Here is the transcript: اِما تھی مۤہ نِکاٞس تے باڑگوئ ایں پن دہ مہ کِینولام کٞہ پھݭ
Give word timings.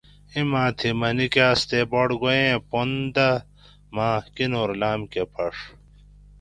اِما 0.35 0.63
تھی 0.77 0.89
مۤہ 0.99 1.09
نِکاٞس 1.17 1.59
تے 1.69 1.79
باڑگوئ 1.91 2.39
ایں 2.45 2.59
پن 2.69 2.89
دہ 3.15 3.29
مہ 3.95 4.07
کِینولام 4.35 5.01
کٞہ 5.11 5.23
پھݭ 5.33 5.55